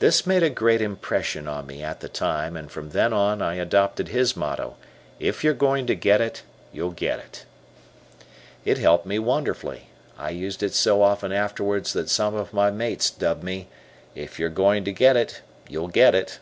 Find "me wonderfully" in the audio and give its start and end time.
9.06-9.90